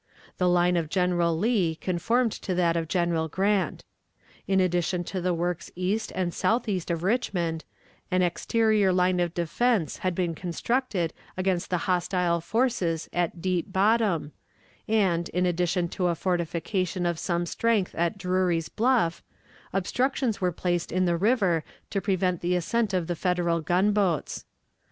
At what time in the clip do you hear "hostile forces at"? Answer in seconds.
11.85-13.43